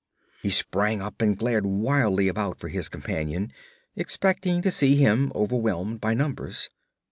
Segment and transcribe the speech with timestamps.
[0.41, 3.53] He sprang up and glared wildly about for his companion,
[3.95, 6.71] expecting to see him overwhelmed by numbers.